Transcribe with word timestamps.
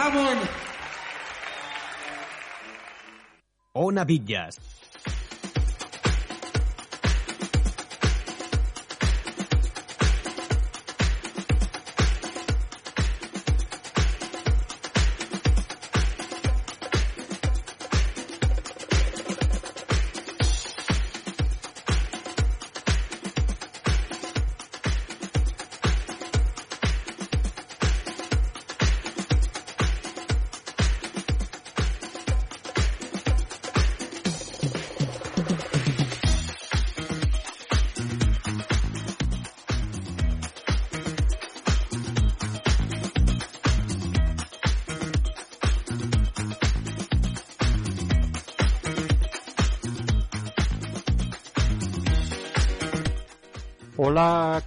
Hammond. 0.00 0.48
Ona 3.74 4.04
Bitlles. 4.08 4.79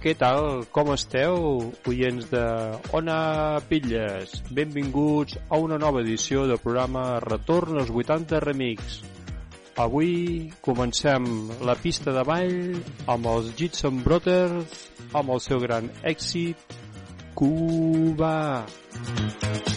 Què 0.00 0.14
tal? 0.18 0.64
Com 0.74 0.92
esteu, 0.94 1.34
oients 1.90 2.28
de 2.30 2.44
Ona 2.96 3.18
Pilles? 3.68 4.32
Benvinguts 4.54 5.36
a 5.48 5.60
una 5.60 5.78
nova 5.82 6.02
edició 6.04 6.46
del 6.50 6.60
programa 6.62 7.18
Retorn 7.24 7.80
als 7.82 7.92
80 7.92 8.40
Remix. 8.46 9.02
Avui 9.84 10.50
comencem 10.64 11.26
la 11.66 11.74
pista 11.74 12.14
de 12.14 12.22
ball 12.24 12.80
amb 13.10 13.30
els 13.34 13.52
Jitson 13.58 14.02
Brothers 14.06 14.88
amb 15.12 15.34
el 15.36 15.42
seu 15.42 15.62
gran 15.62 15.90
èxit 16.14 16.76
Cuba. 17.34 18.36
quin 19.04 19.73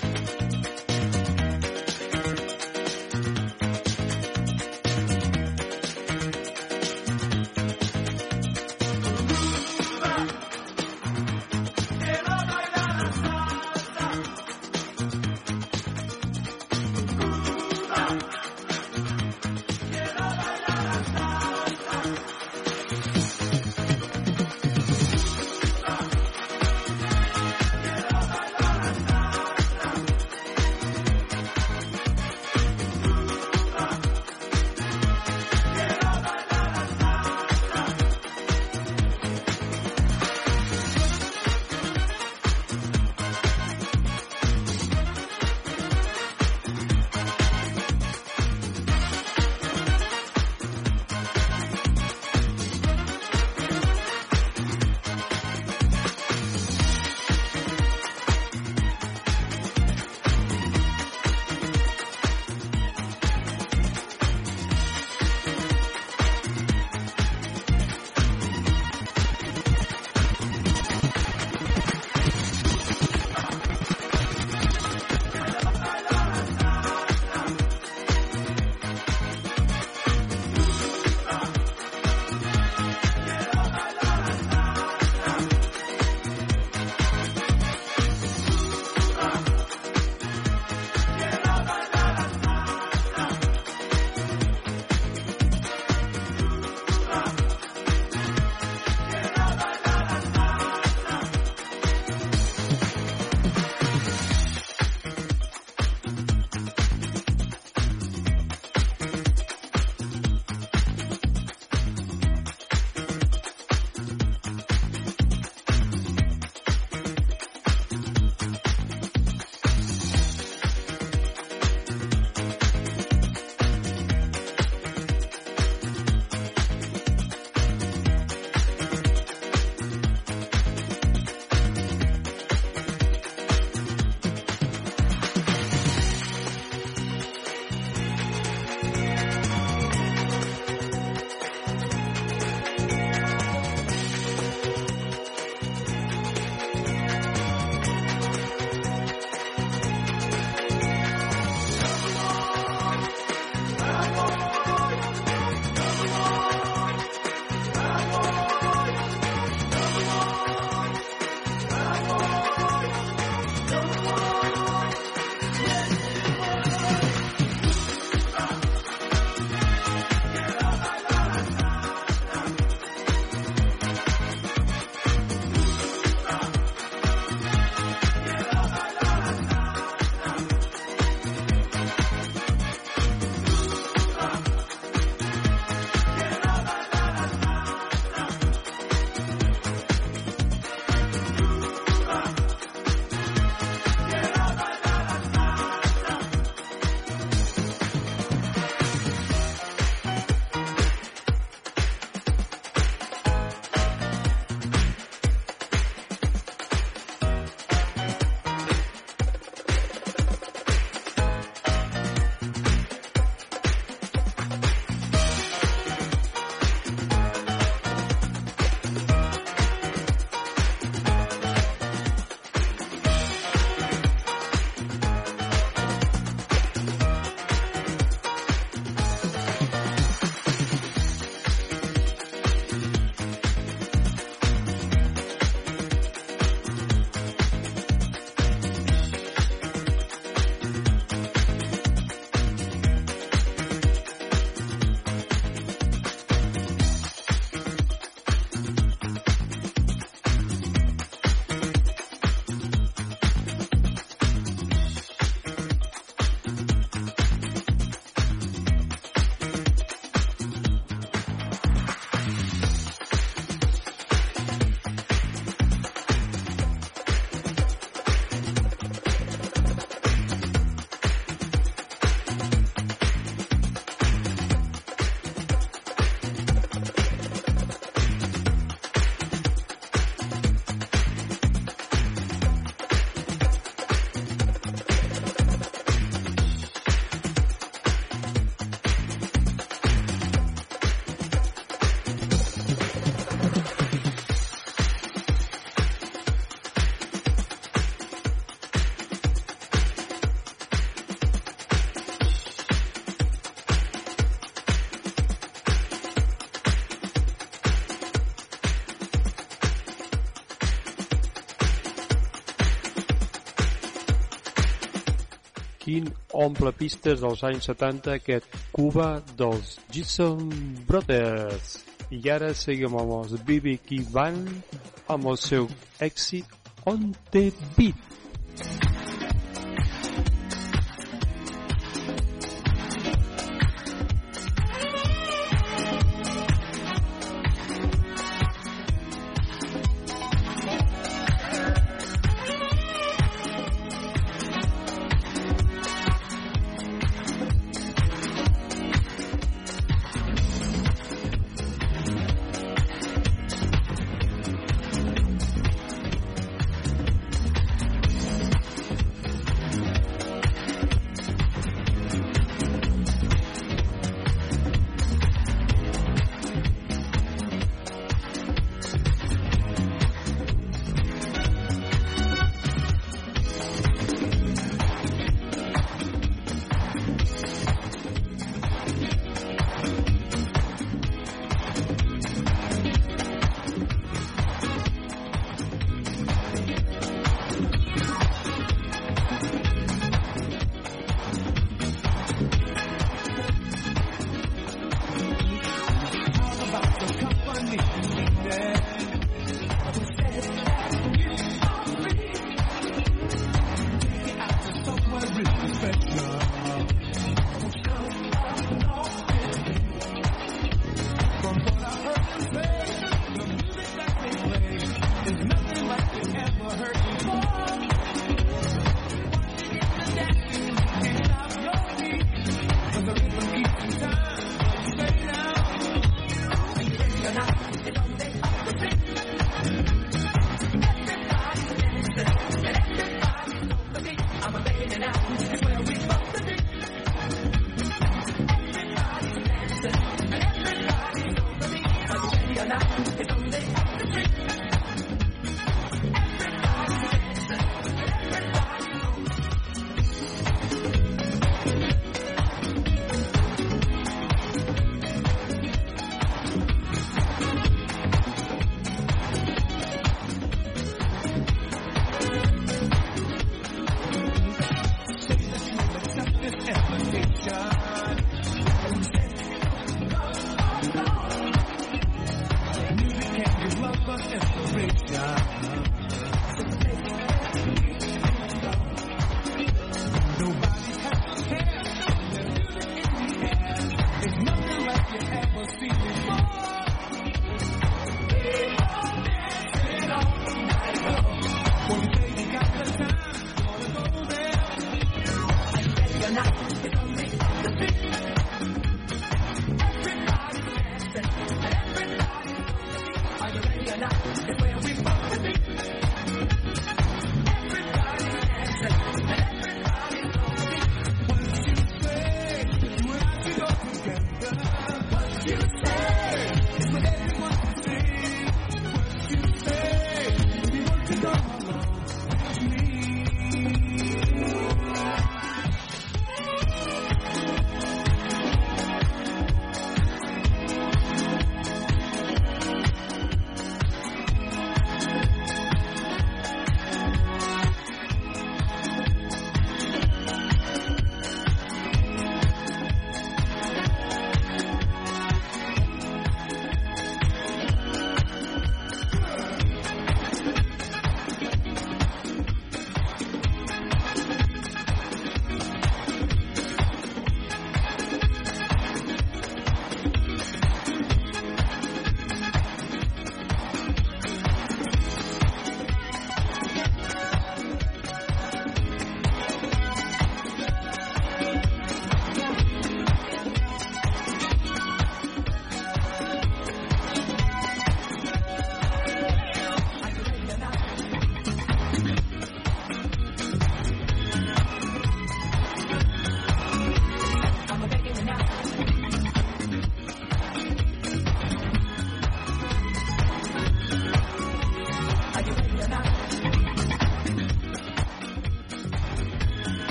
omple 316.38 316.72
pistes 316.78 317.22
dels 317.24 317.44
anys 317.48 317.70
70 317.72 318.14
aquest 318.20 318.58
Cuba 318.76 319.18
dels 319.40 319.78
Jason 319.94 320.50
Brothers. 320.88 321.80
I 322.14 322.22
ara 322.32 322.54
seguim 322.56 322.96
amb 322.96 323.18
els 323.20 323.36
BB 323.48 323.80
King 323.88 324.08
Band 324.14 324.78
amb 325.12 325.28
el 325.34 325.40
seu 325.42 325.68
èxit 326.00 326.46
On 326.88 327.10
the 327.32 327.52
Beat. 327.76 327.97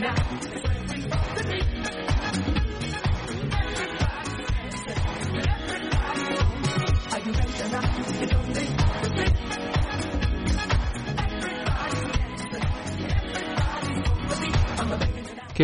Que 0.00 0.08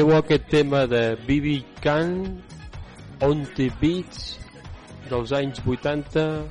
bo 0.05 0.19
aquest 0.19 0.51
tema 0.53 0.85
de 0.87 1.17
B.B. 1.25 1.65
Can 1.81 2.45
On 3.25 3.41
the 3.57 3.71
Beats 3.81 4.37
dels 5.09 5.33
anys 5.33 5.65
80 5.65 6.45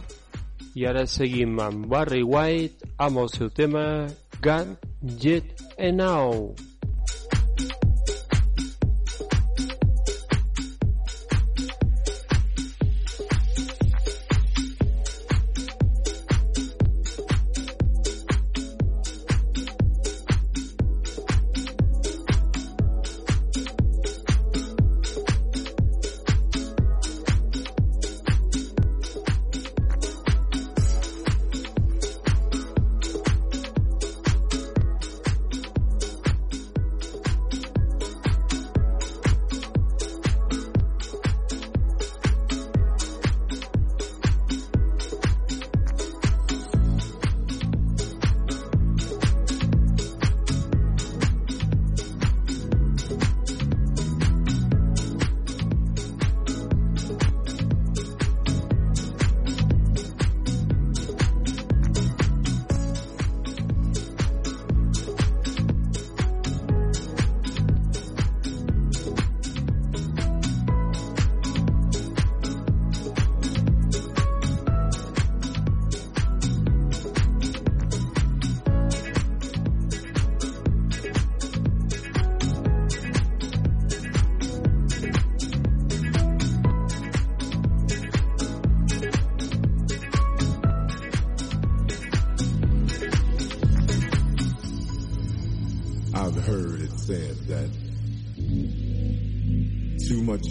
i 0.73 0.89
ara 0.89 1.05
seguim 1.05 1.61
amb 1.61 1.85
Barry 1.91 2.25
White 2.25 2.81
amb 2.97 3.21
el 3.21 3.29
seu 3.29 3.53
tema 3.53 4.09
Got 4.41 4.73
Get 5.21 5.61
and 5.77 6.01
Now. 6.01 6.55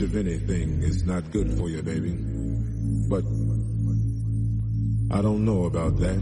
Of 0.04 0.16
anything 0.16 0.82
is 0.82 1.04
not 1.04 1.30
good 1.30 1.56
for 1.58 1.68
you, 1.68 1.82
baby. 1.82 2.14
But 3.08 3.24
I 5.16 5.22
don't 5.22 5.44
know 5.44 5.64
about 5.64 5.96
that. 5.98 6.20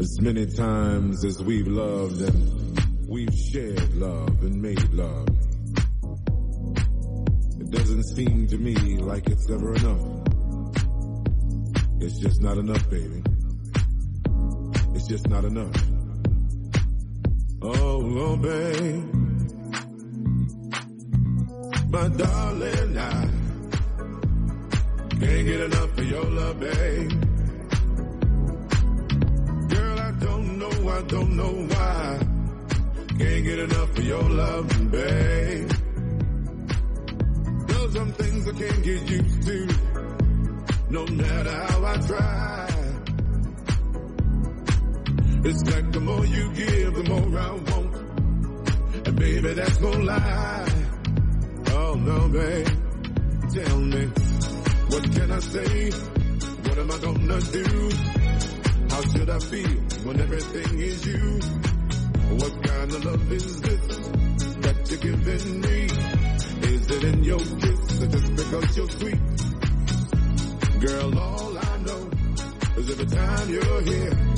As 0.00 0.20
many 0.20 0.46
times 0.46 1.24
as 1.24 1.42
we've 1.42 1.66
loved 1.66 2.20
and 2.20 3.08
we've 3.08 3.34
shared 3.52 3.94
love 3.94 4.42
and 4.42 4.60
made 4.60 4.90
love, 4.92 5.28
it 7.60 7.70
doesn't 7.70 8.04
seem 8.16 8.46
to 8.48 8.58
me 8.58 8.74
like 8.98 9.28
it's 9.28 9.50
ever 9.50 9.74
enough. 9.74 10.04
It's 12.00 12.18
just 12.20 12.40
not 12.40 12.56
enough, 12.56 12.88
baby. 12.90 13.22
It's 14.94 15.08
just 15.08 15.28
not 15.28 15.44
enough. 15.44 15.83
Oh, 17.66 18.18
oh, 18.18 18.36
babe 18.36 19.14
my 21.94 22.08
darling, 22.08 22.98
I 22.98 23.28
can't 25.10 25.46
get 25.46 25.60
enough 25.60 25.98
of 25.98 26.10
your 26.10 26.24
love, 26.24 26.60
babe. 26.60 27.10
Girl, 29.70 29.98
I 30.00 30.10
don't 30.26 30.58
know, 30.58 30.88
I 30.88 31.02
don't 31.02 31.36
know 31.36 31.54
why. 31.72 32.18
Can't 33.20 33.44
get 33.44 33.58
enough 33.60 33.98
of 33.98 34.04
your 34.04 34.22
love, 34.22 34.90
babe. 34.90 35.70
There's 37.68 37.92
some 37.92 38.12
things 38.12 38.48
I 38.48 38.52
can't 38.52 38.82
get 38.82 39.10
used 39.10 39.42
to, 39.46 39.68
no 40.90 41.06
matter 41.06 41.56
how 41.68 41.84
I 41.84 41.96
try. 42.08 42.73
It's 45.46 45.62
like 45.70 45.92
the 45.92 46.00
more 46.00 46.24
you 46.24 46.52
give, 46.52 46.94
the 46.94 47.04
more 47.04 47.38
I 47.38 47.50
want. 47.52 47.94
And 49.06 49.16
baby, 49.16 49.52
that's 49.52 49.80
no 49.80 49.90
lie. 49.90 50.86
Oh 51.68 51.94
no, 51.94 52.28
babe. 52.28 52.66
Tell 53.52 53.80
me, 53.80 54.06
what 54.88 55.02
can 55.12 55.30
I 55.30 55.38
say? 55.40 55.90
What 55.90 56.78
am 56.78 56.90
I 56.90 56.98
gonna 56.98 57.40
do? 57.40 57.90
How 58.88 59.02
should 59.02 59.30
I 59.30 59.38
feel 59.38 59.80
when 60.06 60.20
everything 60.20 60.78
is 60.80 61.06
you? 61.06 61.40
What 62.40 62.62
kind 62.64 62.92
of 62.92 63.04
love 63.04 63.32
is 63.32 63.60
this 63.60 63.86
that 64.64 64.90
you're 64.90 65.00
giving 65.00 65.60
me? 65.60 65.88
Is 66.72 66.90
it 66.90 67.04
in 67.04 67.22
your 67.22 67.38
kiss 67.38 68.02
or 68.02 68.06
just 68.06 68.36
because 68.36 68.76
you're 68.76 68.90
sweet? 68.90 69.20
Girl, 70.80 71.18
all 71.18 71.58
I 71.58 71.76
know 71.84 72.10
is 72.78 72.90
every 72.90 73.06
time 73.06 73.50
you're 73.50 73.82
here, 73.82 74.33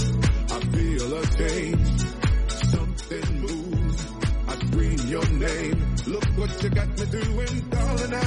feel 0.76 1.14
a 1.14 1.26
change. 1.38 2.00
Something 2.48 3.28
moves. 3.40 4.02
I 4.48 4.54
scream 4.66 4.98
your 5.14 5.28
name. 5.30 5.78
Look 6.06 6.24
what 6.38 6.62
you 6.62 6.70
got 6.70 6.88
me 6.98 7.06
doing, 7.06 7.56
darling. 7.70 8.14
I 8.14 8.20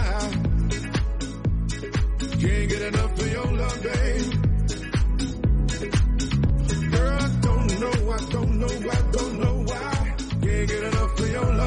can't 2.42 2.70
get 2.70 2.82
enough 2.82 3.20
of 3.22 3.32
your 3.32 3.52
love, 3.62 3.84
babe. 3.84 4.32
Girl, 6.92 7.18
I 7.20 7.30
don't 7.48 7.80
know, 7.82 7.98
I 8.12 8.20
don't 8.36 8.54
know, 8.62 8.76
I 8.98 9.02
don't 9.18 9.36
know 9.40 9.56
why. 9.70 10.16
Can't 10.44 10.68
get 10.70 10.84
enough 10.84 11.20
of 11.20 11.30
your 11.32 11.46
love, 11.46 11.59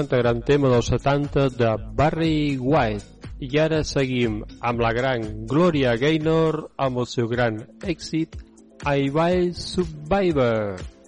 següent 0.00 0.22
gran 0.22 0.40
tema 0.42 0.68
dels 0.72 0.88
70 0.88 1.58
de 1.58 1.70
Barry 1.96 2.56
White. 2.56 3.04
I 3.40 3.58
ara 3.60 3.82
seguim 3.84 4.40
amb 4.60 4.80
la 4.80 4.92
gran 4.96 5.44
Gloria 5.48 5.96
Gaynor 5.96 6.70
amb 6.78 7.02
el 7.02 7.06
seu 7.06 7.28
gran 7.28 7.60
èxit 7.84 8.36
I 8.86 9.10
Buy 9.10 9.52
Survivor. 9.52 10.99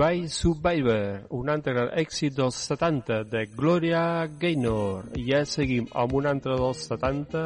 Goodbye 0.00 0.30
Survivor, 0.30 1.26
un 1.36 1.50
altre 1.52 1.82
èxit 2.00 2.32
dels 2.32 2.56
70 2.70 3.18
de 3.28 3.42
Gloria 3.52 4.24
Gaynor. 4.40 5.10
I 5.20 5.26
ja 5.26 5.40
seguim 5.44 5.90
amb 5.92 6.14
un 6.16 6.28
altre 6.30 6.56
dels 6.56 6.86
70, 6.88 7.42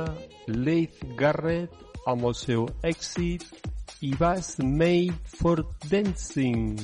Leith 0.55 1.03
Garrett, 1.19 1.75
amb 2.07 2.29
el 2.31 2.37
seu 2.39 2.69
èxit 2.87 3.43
I 4.07 4.13
was 4.21 4.55
made 4.63 5.19
for 5.35 5.67
dancing. 5.91 6.79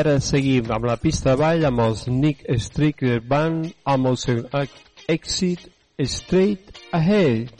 I 0.00 0.02
ara 0.02 0.20
seguim 0.24 0.70
amb 0.72 0.86
la 0.88 0.94
pista 0.96 1.34
avall 1.34 1.66
amb 1.68 1.82
els 1.84 2.06
Nick 2.08 2.46
Stricker 2.64 3.18
Band 3.32 3.66
amb 3.94 4.08
el 4.08 4.14
seu 4.22 4.38
eh, 4.56 4.62
èxit 5.12 5.66
Straight 6.12 6.78
Ahead. 6.96 7.50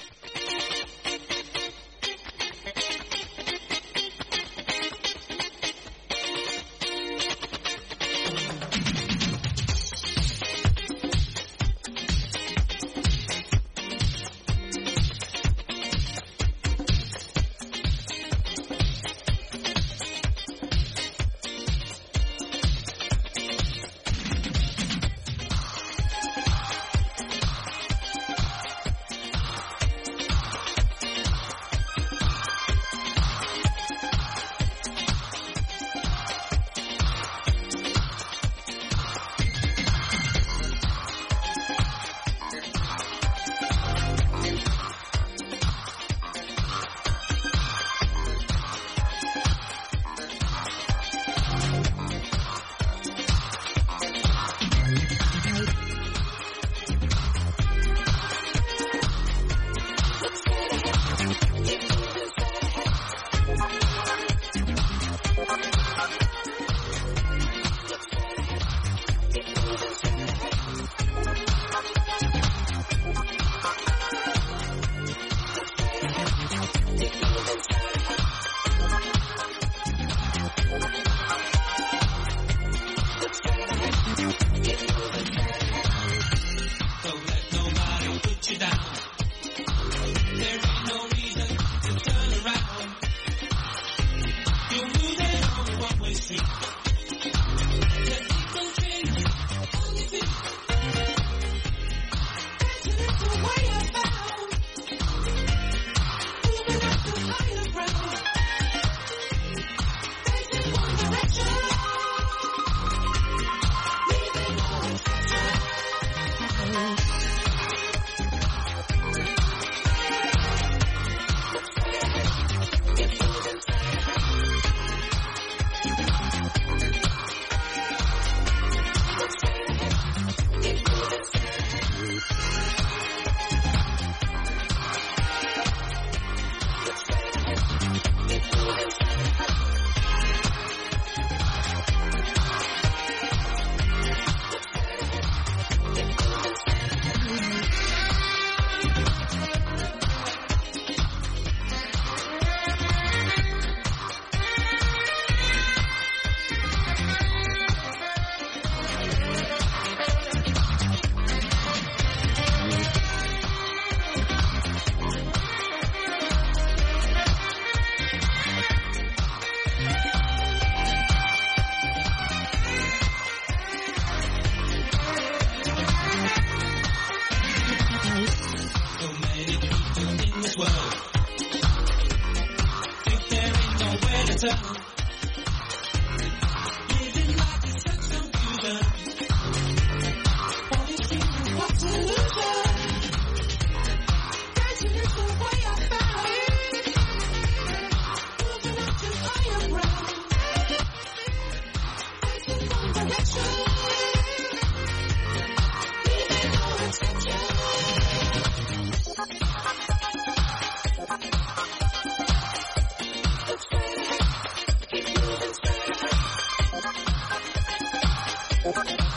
Thank 218.63 218.91
you. 218.91 219.10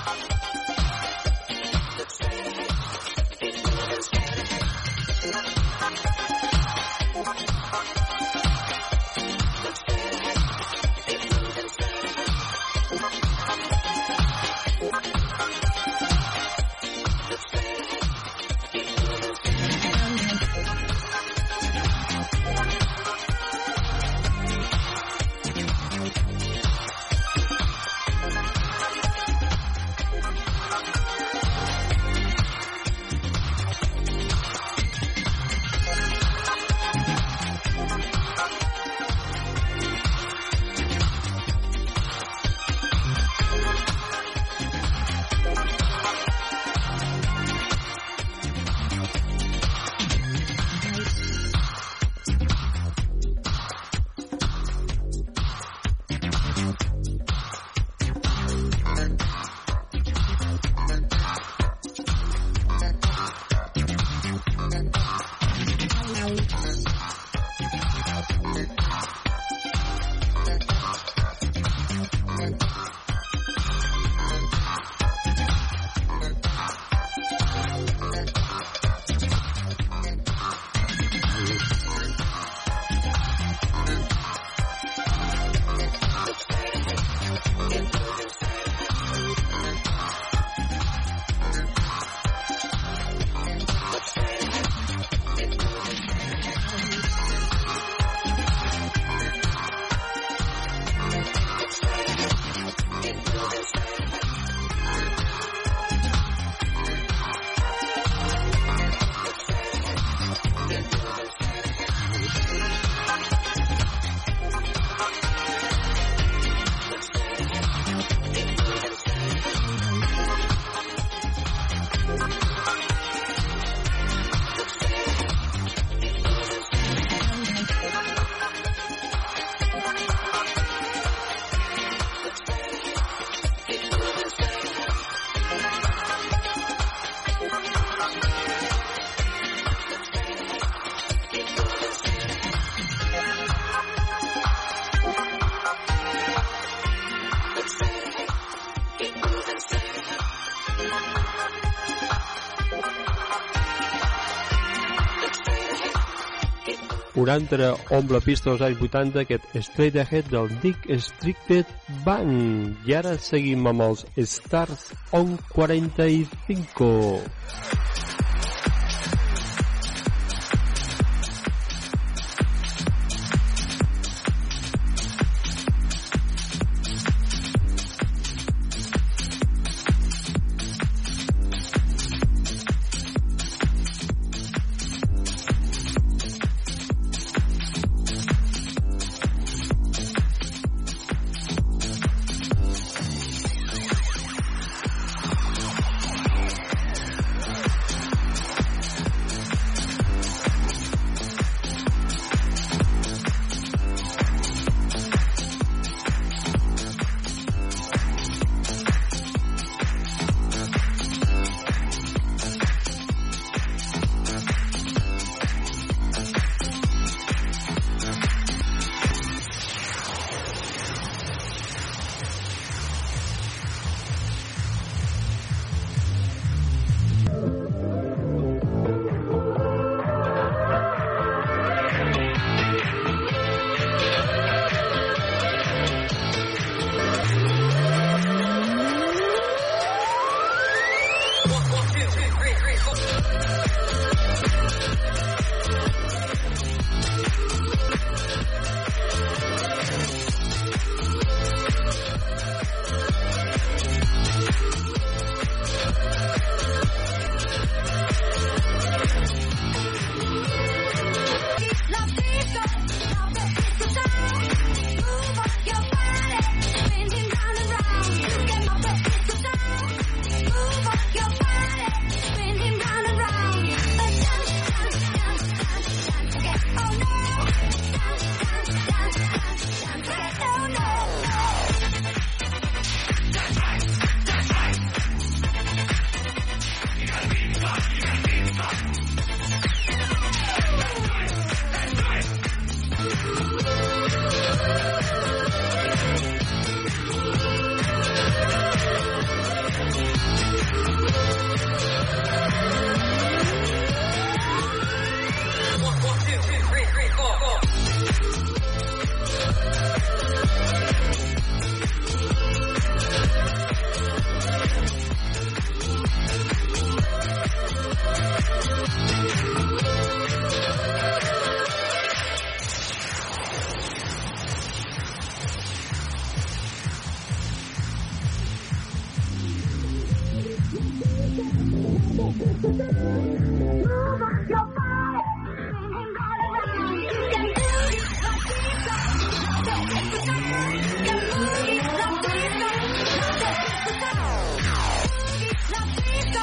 40 157.24 157.78
omple 157.96 158.20
pista 158.20 158.50
dels 158.50 158.62
anys 158.68 158.82
80 158.84 159.22
aquest 159.22 159.46
Straight 159.64 159.96
Ahead 160.02 160.28
del 160.28 160.50
Dick 160.60 160.90
Stricted 161.00 161.70
Band. 162.04 162.76
I 162.84 162.98
ara 163.00 163.14
seguim 163.16 163.64
amb 163.72 163.86
els 163.86 164.04
Stars 164.28 164.90
on 165.16 165.38
45 165.54 166.92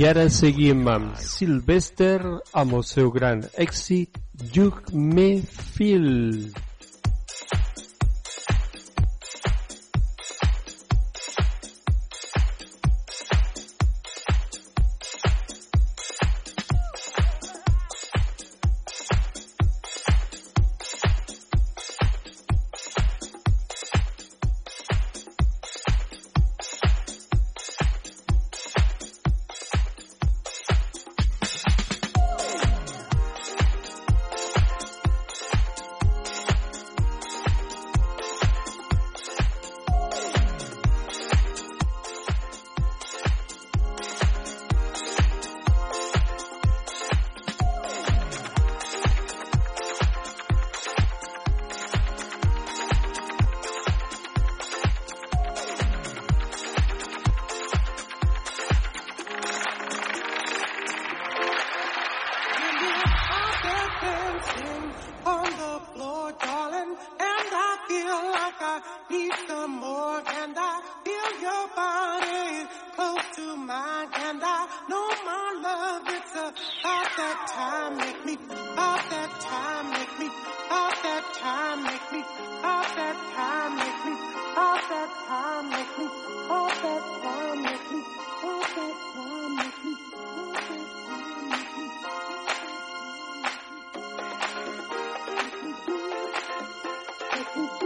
I 0.00 0.04
ara 0.08 0.22
seguim 0.32 0.86
amb 0.88 1.18
Sylvester 1.20 2.22
amb 2.56 2.78
el 2.78 2.86
seu 2.88 3.10
gran 3.12 3.42
èxit 3.66 4.16
Hug 4.54 4.94
Me 4.96 5.28
Feel. 5.44 6.69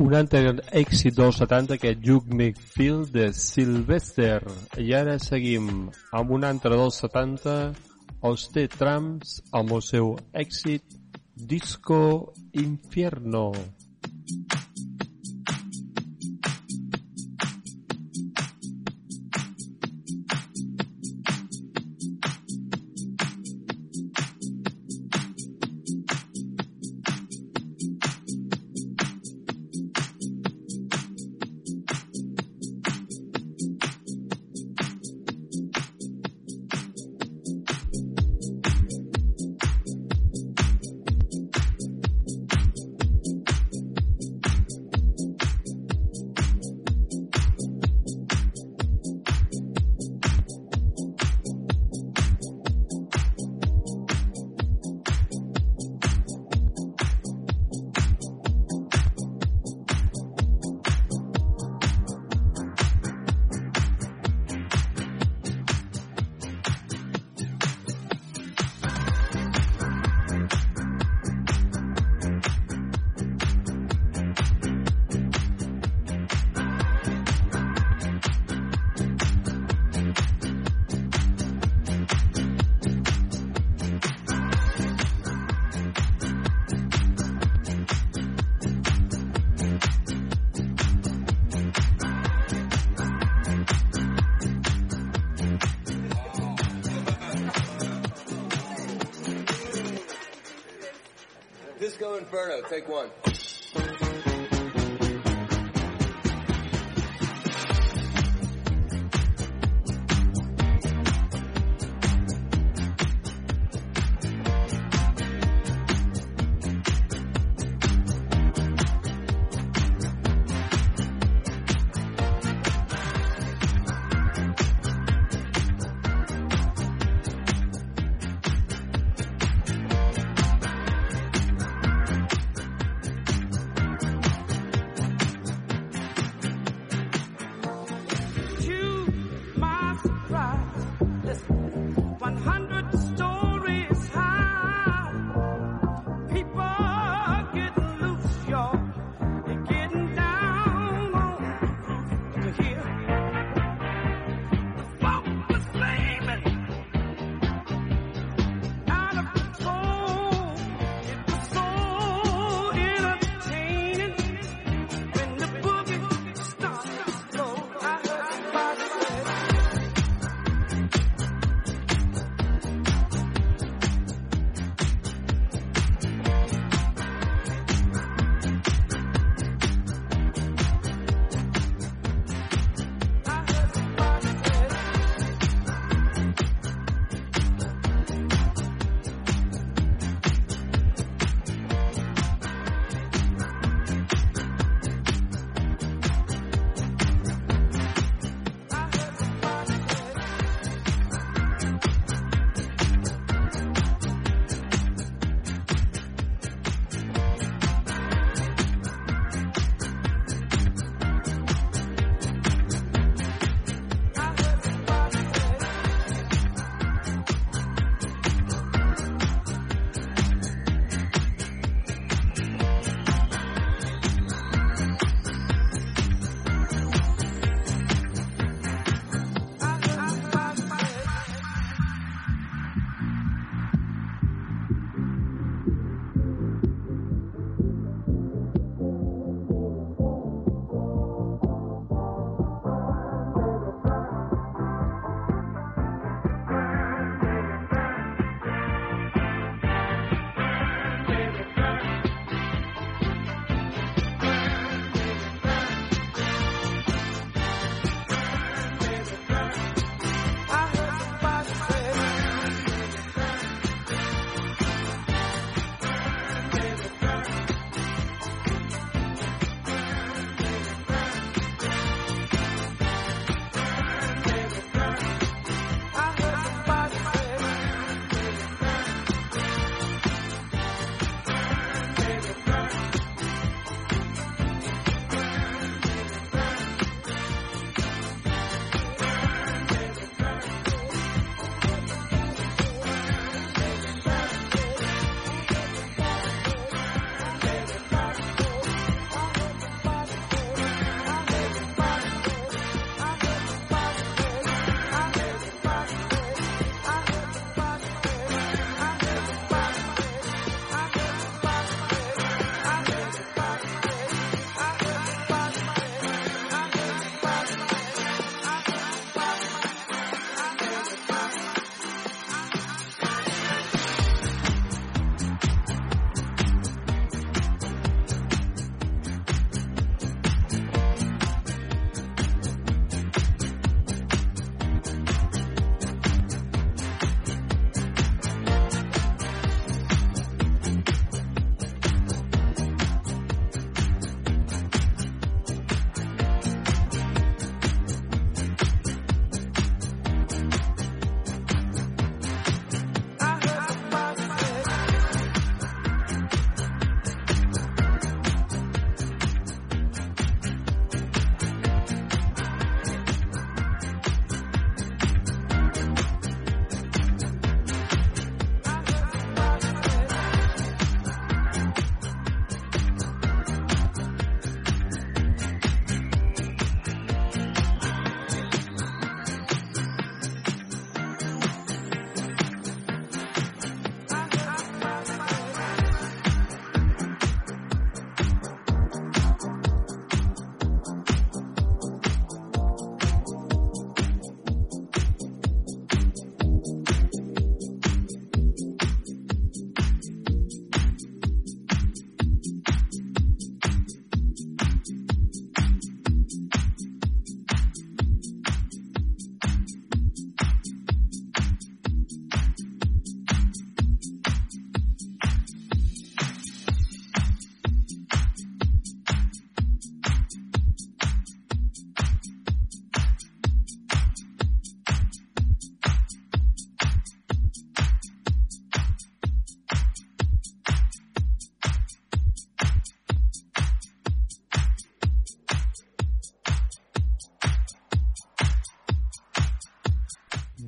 un 0.00 0.14
altre 0.16 0.54
èxit 0.80 1.16
dels 1.18 1.36
70, 1.42 1.76
aquest 1.76 2.06
Hugh 2.08 2.30
McField 2.32 3.10
de 3.12 3.26
Sylvester. 3.36 4.40
I 4.80 4.94
ara 4.96 5.18
seguim 5.20 5.90
amb 6.16 6.32
un 6.36 6.46
altre 6.48 6.78
dels 6.80 7.02
70, 7.04 7.58
els 8.30 8.46
The 8.54 8.64
Trams, 8.78 9.36
amb 9.52 9.76
el 9.76 9.84
seu 9.84 10.14
èxit 10.32 10.96
Disco 11.52 12.00
Infierno. 12.52 13.50
Disco 13.52 13.79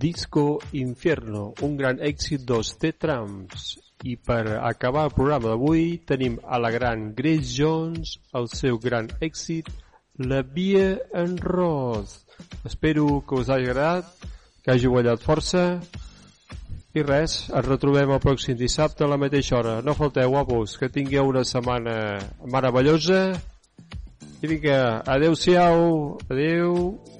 Disco 0.02 0.58
Infierno, 0.72 1.54
un 1.62 1.76
gran 1.78 2.00
èxit 2.02 2.42
dels 2.42 2.72
T-Trams. 2.74 3.66
I 4.02 4.16
per 4.18 4.58
acabar 4.58 5.04
el 5.06 5.12
programa 5.14 5.52
d'avui 5.52 6.00
tenim 6.02 6.40
a 6.42 6.58
la 6.58 6.72
gran 6.74 7.12
Grace 7.14 7.52
Jones, 7.54 8.16
el 8.34 8.48
seu 8.50 8.80
gran 8.82 9.06
èxit, 9.22 9.70
La 10.18 10.40
Via 10.42 10.96
en 11.14 11.36
Ros. 11.38 12.16
Espero 12.66 13.22
que 13.22 13.38
us 13.38 13.46
hagi 13.46 13.70
agradat, 13.70 14.10
que 14.64 14.74
hagi 14.74 14.90
ballat 14.90 15.22
força 15.22 15.62
i 16.98 17.06
res, 17.06 17.38
ens 17.54 17.70
retrobem 17.70 18.10
el 18.10 18.20
pròxim 18.26 18.58
dissabte 18.58 19.06
a 19.06 19.12
la 19.14 19.20
mateixa 19.22 19.60
hora. 19.60 19.78
No 19.86 19.94
falteu, 19.94 20.34
guapos, 20.34 20.80
que 20.82 20.90
tingueu 20.90 21.30
una 21.30 21.46
setmana 21.46 22.18
meravellosa 22.42 23.22
i 24.42 24.50
vinga, 24.50 24.98
adeu-siau, 25.06 26.18
adeu. 26.26 26.74
Voilà 26.90 27.11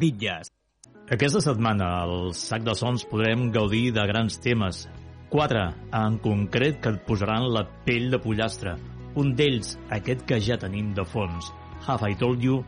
Bitlles. 0.00 0.48
Aquesta 1.12 1.42
setmana 1.44 1.86
al 2.04 2.30
Sac 2.38 2.62
de 2.64 2.72
Sons 2.78 3.04
podrem 3.10 3.50
gaudir 3.52 3.90
de 3.92 4.04
grans 4.08 4.38
temes. 4.40 4.86
Quatre, 5.30 5.66
en 5.92 6.16
concret, 6.24 6.78
que 6.80 6.94
et 6.94 7.02
posaran 7.06 7.48
la 7.52 7.66
pell 7.84 8.08
de 8.14 8.20
pollastre. 8.22 8.76
Un 9.20 9.34
d'ells, 9.36 9.74
aquest 9.92 10.24
que 10.26 10.38
ja 10.40 10.56
tenim 10.62 10.94
de 10.96 11.04
fons, 11.04 11.50
Have 11.86 12.12
I 12.12 12.16
Told 12.20 12.44
You, 12.46 12.62